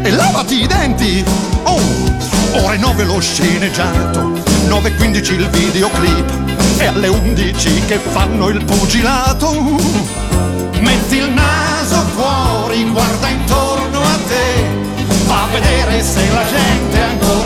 E 0.02 0.10
lavati 0.10 0.62
i 0.62 0.66
denti! 0.66 1.24
Oh, 1.64 2.64
ore 2.64 2.76
9 2.76 3.04
lo 3.04 3.18
sceneggiato, 3.18 4.20
9.15 4.68 5.32
il 5.32 5.48
videoclip 5.48 6.32
e 6.78 6.86
alle 6.86 7.08
11 7.08 7.82
che 7.86 7.98
fanno 7.98 8.48
il 8.48 8.64
pugilato. 8.64 9.52
Metti 10.80 11.16
il 11.16 11.30
naso 11.30 11.61
fa 15.32 15.46
vedere 15.50 16.02
se 16.02 16.30
la 16.30 16.44
gente 16.44 17.00
ancora 17.00 17.41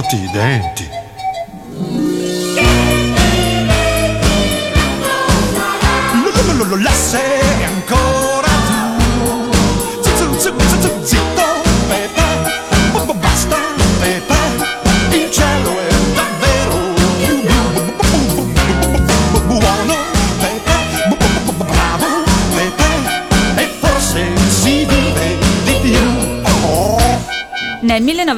lavati 0.00 0.16
i 0.16 0.30
denti 0.32 0.99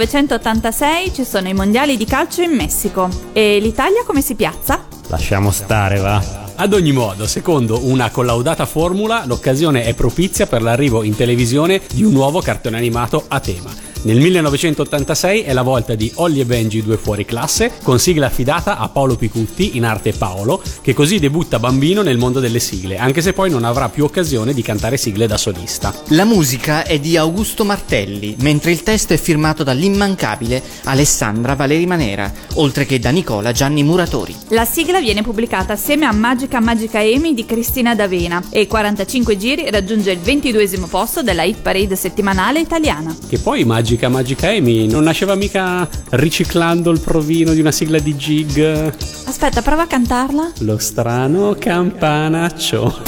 1986 0.02 1.14
ci 1.14 1.24
sono 1.24 1.46
i 1.48 1.54
mondiali 1.54 1.96
di 1.96 2.04
calcio 2.04 2.42
in 2.42 2.50
Messico. 2.50 3.08
E 3.32 3.60
l'Italia 3.60 4.02
come 4.04 4.20
si 4.20 4.34
piazza? 4.34 4.84
Lasciamo 5.06 5.52
stare, 5.52 5.98
va. 5.98 6.50
Ad 6.56 6.72
ogni 6.72 6.90
modo, 6.90 7.28
secondo 7.28 7.86
una 7.86 8.10
collaudata 8.10 8.66
formula, 8.66 9.22
l'occasione 9.26 9.84
è 9.84 9.94
propizia 9.94 10.46
per 10.48 10.60
l'arrivo 10.60 11.04
in 11.04 11.14
televisione 11.14 11.80
di 11.92 12.02
un 12.02 12.12
nuovo 12.12 12.40
cartone 12.40 12.76
animato 12.76 13.26
a 13.28 13.38
tema. 13.38 13.70
Nel 14.04 14.18
1986 14.18 15.42
è 15.42 15.52
la 15.52 15.62
volta 15.62 15.94
di 15.94 16.10
Olli 16.16 16.40
e 16.40 16.44
Benji 16.44 16.82
due 16.82 16.96
fuori 16.96 17.24
classe, 17.24 17.70
con 17.84 18.00
sigla 18.00 18.26
affidata 18.26 18.76
a 18.76 18.88
Paolo 18.88 19.14
Picutti, 19.14 19.76
in 19.76 19.84
arte 19.84 20.12
Paolo, 20.12 20.60
che 20.80 20.92
così 20.92 21.20
debutta 21.20 21.60
bambino 21.60 22.02
nel 22.02 22.18
mondo 22.18 22.40
delle 22.40 22.58
sigle, 22.58 22.98
anche 22.98 23.20
se 23.20 23.32
poi 23.32 23.48
non 23.48 23.62
avrà 23.62 23.88
più 23.90 24.02
occasione 24.02 24.54
di 24.54 24.62
cantare 24.62 24.96
sigle 24.96 25.28
da 25.28 25.36
solista. 25.36 25.94
La 26.08 26.24
musica 26.24 26.82
è 26.82 26.98
di 26.98 27.16
Augusto 27.16 27.64
Martelli, 27.64 28.34
mentre 28.40 28.72
il 28.72 28.82
testo 28.82 29.12
è 29.12 29.16
firmato 29.16 29.62
dall'immancabile 29.62 30.60
Alessandra 30.82 31.54
Valeri 31.54 31.86
Manera, 31.86 32.32
oltre 32.54 32.86
che 32.86 32.98
da 32.98 33.10
Nicola 33.10 33.52
Gianni 33.52 33.84
Muratori. 33.84 34.34
La 34.48 34.64
sigla 34.64 35.00
viene 35.00 35.22
pubblicata 35.22 35.74
assieme 35.74 36.06
a 36.06 36.12
Magica 36.12 36.58
Magica 36.58 36.98
Amy 36.98 37.34
di 37.34 37.46
Cristina 37.46 37.94
D'Avena 37.94 38.42
e 38.50 38.66
45 38.66 39.36
giri 39.36 39.70
raggiunge 39.70 40.10
il 40.10 40.18
22 40.18 40.70
posto 40.88 41.22
della 41.22 41.44
hit 41.44 41.60
parade 41.62 41.94
settimanale 41.94 42.58
italiana. 42.58 43.16
Che 43.28 43.38
poi 43.38 43.62
Magica 43.64 43.90
Magica 44.08 44.48
Amy 44.48 44.86
non 44.86 45.02
nasceva 45.04 45.34
mica 45.34 45.88
riciclando 46.10 46.90
il 46.90 47.00
provino 47.00 47.52
di 47.52 47.60
una 47.60 47.72
sigla 47.72 47.98
di 47.98 48.16
Gig. 48.16 48.94
Aspetta, 49.26 49.62
prova 49.62 49.82
a 49.82 49.86
cantarla. 49.86 50.52
Lo 50.60 50.78
strano 50.78 51.56
campanaccio. 51.58 53.02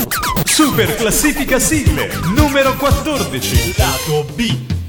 Super 0.44 0.94
classifica 0.97 1.59
sigle 1.59 2.11
numero 2.37 2.75
14 2.77 3.75
lato 3.77 4.27
B 4.35 4.83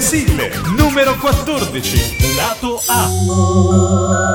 sigle 0.00 0.50
numero 0.76 1.14
14, 1.20 2.16
lato 2.36 2.80
A. 2.88 4.33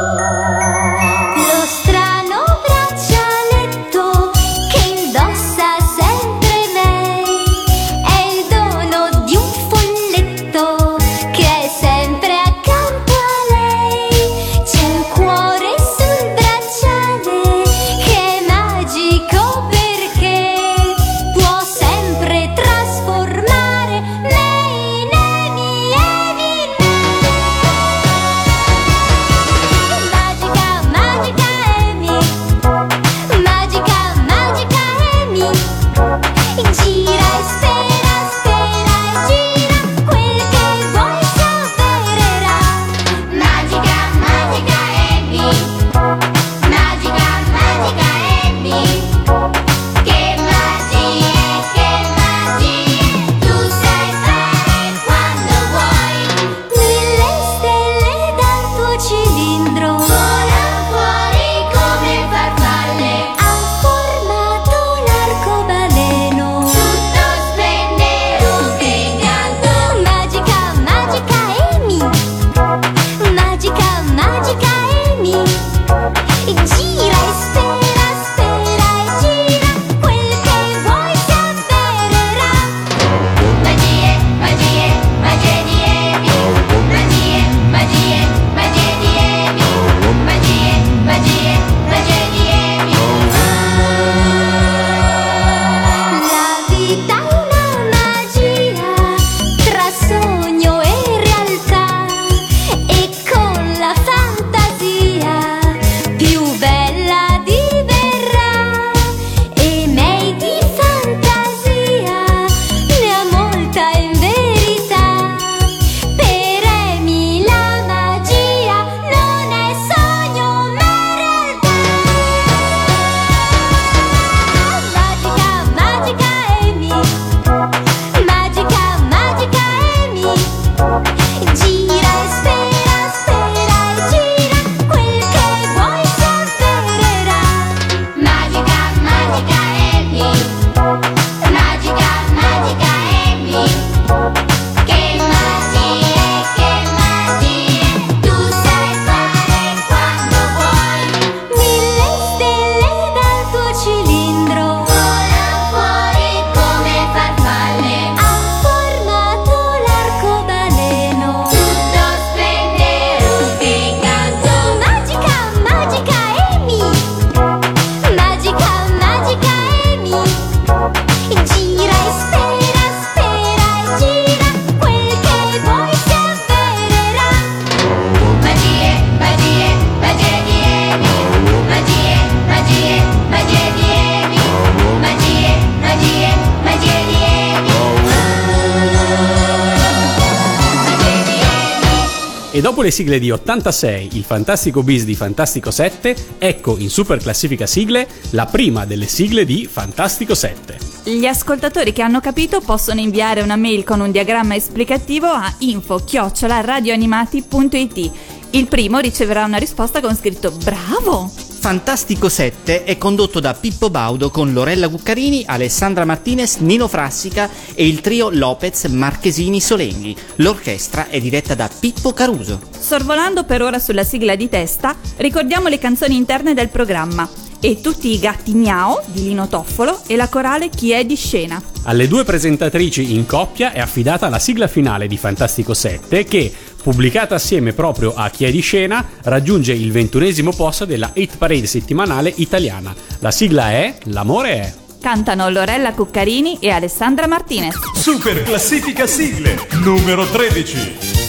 E 192.59 192.61
dopo 192.61 192.81
le 192.81 192.91
sigle 192.91 193.19
di 193.19 193.31
86, 193.31 194.17
il 194.17 194.25
Fantastico 194.25 194.83
Bis 194.83 195.05
di 195.05 195.15
Fantastico 195.15 195.71
7, 195.71 196.13
ecco 196.39 196.77
in 196.77 196.89
super 196.89 197.17
classifica 197.17 197.65
sigle 197.65 198.05
la 198.31 198.47
prima 198.47 198.83
delle 198.83 199.07
sigle 199.07 199.45
di 199.45 199.65
Fantastico 199.65 200.35
7. 200.35 200.77
Gli 201.05 201.25
ascoltatori 201.25 201.93
che 201.93 202.01
hanno 202.01 202.19
capito 202.19 202.59
possono 202.59 202.99
inviare 202.99 203.39
una 203.39 203.55
mail 203.55 203.85
con 203.85 204.01
un 204.01 204.11
diagramma 204.11 204.55
esplicativo 204.55 205.27
a 205.27 205.55
info-radioanimati.it. 205.59 208.11
Il 208.49 208.67
primo 208.67 208.99
riceverà 208.99 209.45
una 209.45 209.55
risposta 209.55 210.01
con 210.01 210.13
scritto 210.13 210.51
Bravo! 210.51 211.48
Fantastico 211.59 212.29
7 212.29 212.85
è 212.85 212.97
condotto 212.97 213.41
da 213.41 213.53
Pippo 213.53 213.89
Baudo 213.89 214.29
con 214.29 214.53
Lorella 214.53 214.87
Cuccarini, 214.87 215.43
Alessandra 215.45 216.05
Martinez, 216.05 216.59
Nino 216.59 216.87
Frassica 216.87 217.49
e 217.75 217.85
il 217.85 217.99
trio 217.99 218.29
Lopez 218.29 218.85
Marchesini 218.85 219.59
Solenghi. 219.59 220.15
L'orchestra 220.35 221.09
è 221.09 221.19
diretta 221.19 221.55
da 221.55 221.69
Pippo 221.69 222.13
Caruso. 222.13 222.61
Sorvolando 222.79 223.43
per 223.43 223.61
ora 223.61 223.77
sulla 223.77 224.05
sigla 224.05 224.35
di 224.35 224.47
testa, 224.47 224.95
ricordiamo 225.17 225.67
le 225.67 225.79
canzoni 225.79 226.15
interne 226.15 226.53
del 226.53 226.69
programma 226.69 227.29
e 227.59 227.81
tutti 227.81 228.13
i 228.13 228.19
gatti 228.19 228.53
miao 228.53 229.01
di 229.07 229.23
Lino 229.23 229.49
Toffolo 229.49 230.01
e 230.07 230.15
la 230.15 230.29
corale 230.29 230.69
Chi 230.69 230.91
è 230.91 231.03
di 231.03 231.15
scena. 231.15 231.61
Alle 231.83 232.07
due 232.07 232.23
presentatrici 232.23 233.13
in 233.13 233.25
coppia 233.25 233.71
è 233.71 233.79
affidata 233.79 234.29
la 234.29 234.39
sigla 234.39 234.67
finale 234.67 235.07
di 235.07 235.17
Fantastico 235.17 235.73
7 235.73 236.23
che, 236.23 236.53
pubblicata 236.81 237.35
assieme 237.35 237.73
proprio 237.73 238.13
a 238.13 238.29
Chi 238.29 238.45
è 238.45 238.51
di 238.51 238.61
scena, 238.61 239.05
raggiunge 239.23 239.73
il 239.73 239.91
ventunesimo 239.91 240.51
posto 240.51 240.85
della 240.85 241.11
Hit 241.13 241.37
Parade 241.37 241.67
settimanale 241.67 242.31
italiana. 242.37 242.93
La 243.19 243.31
sigla 243.31 243.71
è 243.71 243.97
L'amore 244.05 244.51
è. 244.51 244.73
Cantano 245.01 245.49
Lorella 245.49 245.93
Cuccarini 245.93 246.57
e 246.59 246.69
Alessandra 246.69 247.27
Martinez. 247.27 247.75
Super 247.93 248.43
classifica 248.43 249.07
sigle 249.07 249.67
numero 249.83 250.25
13. 250.25 251.27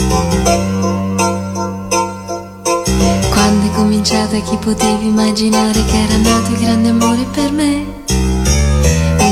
Quando 0.00 0.69
è 4.00 4.02
cominciata 4.02 4.40
chi 4.40 4.56
potevi 4.56 5.08
immaginare 5.08 5.84
che 5.84 6.02
era 6.04 6.16
nato 6.16 6.52
il 6.52 6.58
grande 6.58 6.88
amore 6.88 7.22
per 7.34 7.52
me? 7.52 7.84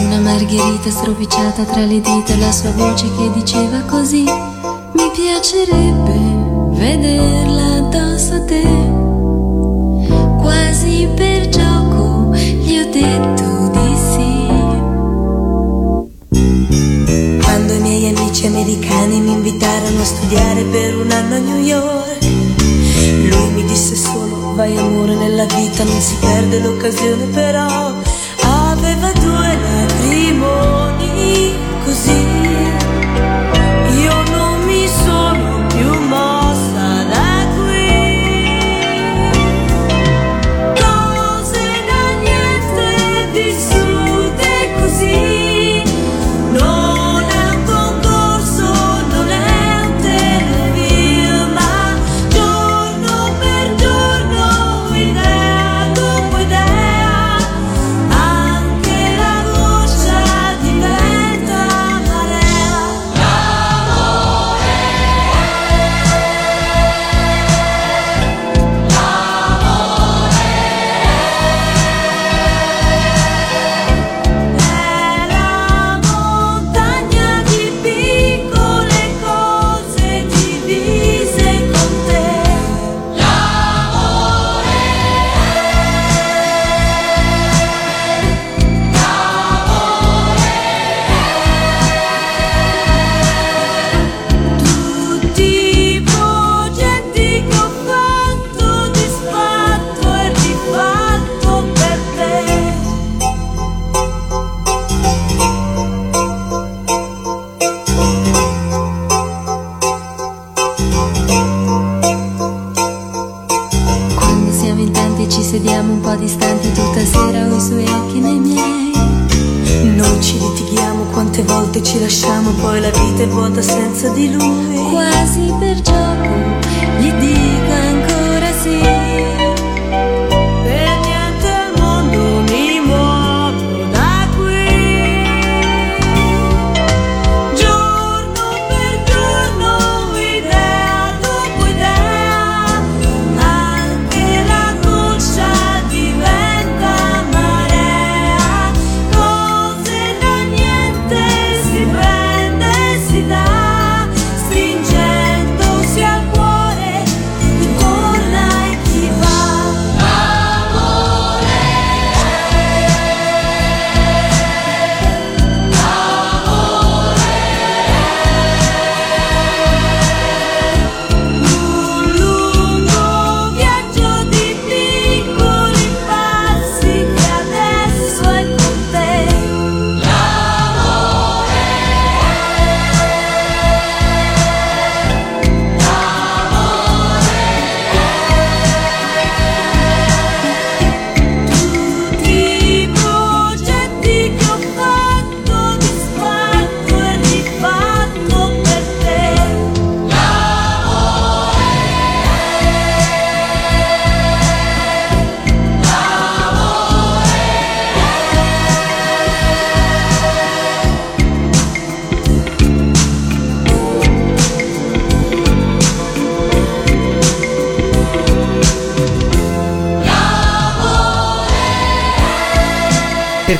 Una 0.05 0.21
margherita 0.21 0.91
stropicciata 0.91 1.64
tra 1.64 1.87
le 1.87 2.03
dita 2.03 2.35
e 2.35 2.39
la 2.39 2.53
sua 2.53 2.73
voce 2.73 3.07
che 3.16 3.31
diceva 3.33 3.81
così 3.89 4.25
Mi 4.25 5.11
piacerebbe 5.14 6.19
vederla 6.77 7.77
addosso 7.77 8.35
a 8.35 8.41
te 8.43 8.62
Quasi 10.39 11.09
per 11.16 11.49
gioco 11.49 12.35
gli 12.35 12.79
ho 12.79 12.91
detto 12.91 13.71
di 13.73 13.97
sì 14.12 14.49
Quando 17.43 17.73
i 17.73 17.81
miei 17.81 18.14
amici 18.14 18.47
americani 18.47 19.19
mi 19.21 19.33
invitarono 19.33 20.03
a 20.03 20.05
studiare 20.05 20.62
per 20.64 20.95
un 20.99 21.11
anno 21.11 21.37
a 21.37 21.39
New 21.39 21.59
York, 21.59 22.23
lui 23.31 23.51
mi 23.55 23.64
disse 23.64 23.97
solo 23.97 24.28
vai 24.59 24.77
amore 24.77 25.15
nella 25.15 25.45
vita 25.45 25.85
non 25.85 26.01
si 26.01 26.17
perde 26.17 26.59
l'occasione 26.59 27.27
però 27.27 27.95
aveva 28.73 29.13
due 29.13 29.57
lacrimoni 29.57 31.55
così 31.85 32.28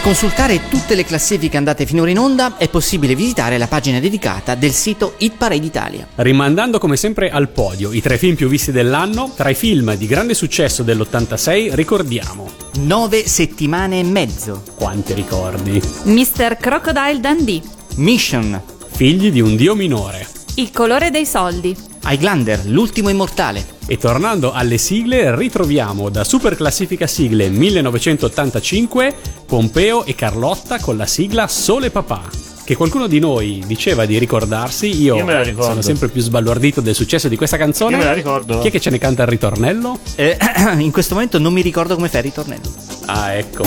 consultare 0.09 0.71
tutte 0.71 0.95
le 0.95 1.05
classifiche 1.05 1.59
andate 1.59 1.85
finora 1.85 2.09
in 2.09 2.19
onda 2.19 2.57
è 2.57 2.71
possibile 2.71 3.15
visitare 3.15 3.59
la 3.59 3.67
pagina 3.67 4.01
dedicata 4.01 4.55
del 4.55 4.71
sito 4.73 5.17
Hit 5.19 5.37
Parade 5.37 5.67
Italia. 5.67 6.09
Rimandando 6.15 6.79
come 6.79 6.97
sempre 6.97 7.29
al 7.29 7.51
podio 7.51 7.93
i 7.93 8.01
tre 8.01 8.17
film 8.17 8.35
più 8.35 8.49
visti 8.49 8.73
dell'anno, 8.73 9.31
tra 9.37 9.51
i 9.51 9.55
film 9.55 9.95
di 9.97 10.07
grande 10.07 10.33
successo 10.33 10.83
dell'86 10.83 11.75
ricordiamo. 11.75 12.51
Nove 12.79 13.29
settimane 13.29 13.99
e 13.99 14.03
mezzo. 14.03 14.63
Quanti 14.77 15.13
ricordi? 15.13 15.79
Mr. 16.05 16.57
Crocodile 16.57 17.21
Dundee. 17.21 17.61
Mission. 17.97 18.59
Figli 18.91 19.31
di 19.31 19.43
un 19.43 19.57
dio 19.57 19.75
minore. 19.75 20.27
Il 20.55 20.71
colore 20.71 21.11
dei 21.11 21.27
soldi. 21.27 21.88
Highlander, 22.05 22.67
l'ultimo 22.67 23.09
immortale. 23.09 23.77
E 23.87 23.97
tornando 23.97 24.53
alle 24.53 24.79
sigle, 24.79 25.35
ritroviamo 25.35 26.09
da 26.11 26.25
Super 26.25 26.57
Classifica 26.57 27.07
Sigle 27.07 27.49
1985 27.49 29.15
Pompeo 29.47 30.05
e 30.05 30.15
Carlotta 30.15 30.79
con 30.79 30.97
la 30.97 31.07
sigla 31.07 31.49
Sole 31.49 31.91
Papà. 31.91 32.23
Che 32.65 32.77
qualcuno 32.77 33.07
di 33.07 33.19
noi 33.19 33.63
diceva 33.67 34.05
di 34.05 34.19
ricordarsi, 34.19 35.01
io, 35.03 35.17
Io 35.17 35.25
me 35.25 35.33
la 35.33 35.43
ricordo. 35.43 35.71
sono 35.71 35.81
sempre 35.81 36.09
più 36.09 36.21
sbalordito 36.21 36.83
del 36.83 36.95
successo 36.95 37.29
di 37.29 37.37
questa 37.37 37.57
canzone. 37.57 37.93
Io 37.93 37.99
me 37.99 38.05
la 38.05 38.13
ricordo. 38.13 38.59
Chi 38.59 38.69
è 38.69 38.71
che 38.71 38.79
ce 38.79 38.91
ne 38.91 38.99
canta 38.99 39.23
il 39.23 39.29
ritornello? 39.29 39.99
Eh, 40.17 40.37
in 40.77 40.91
questo 40.93 41.15
momento 41.15 41.39
non 41.39 41.55
mi 41.55 41.63
ricordo 41.63 41.95
come 41.95 42.09
fa 42.09 42.19
il 42.19 42.25
ritornello. 42.25 42.71
Ah, 43.07 43.33
ecco. 43.33 43.65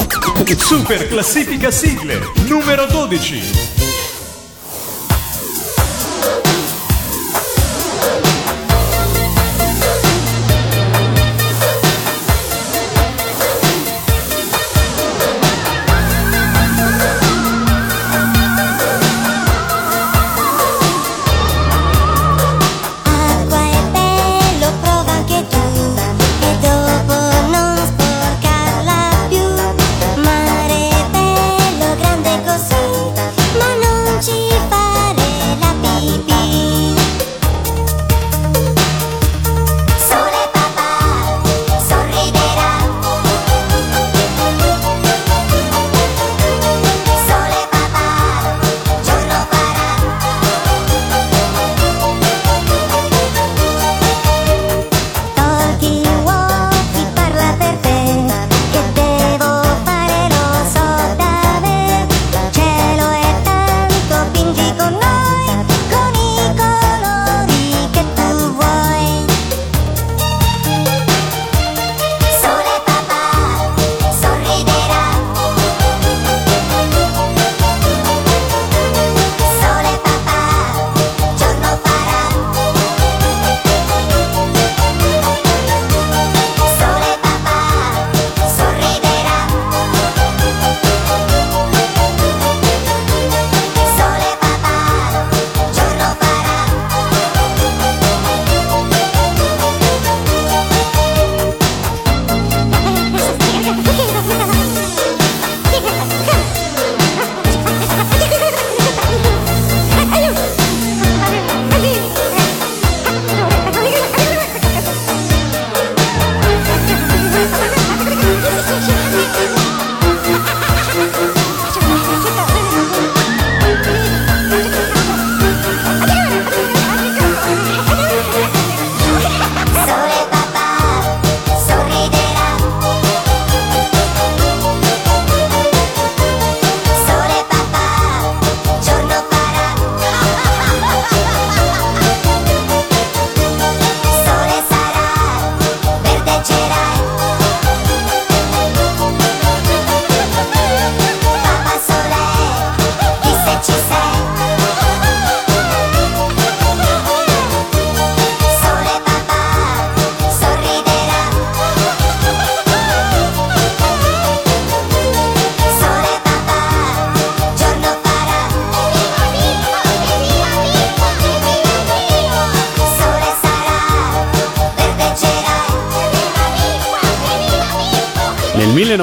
Super 0.55 1.07
classifica 1.07 1.71
sigle 1.71 2.19
numero 2.47 2.85
12. 2.85 3.80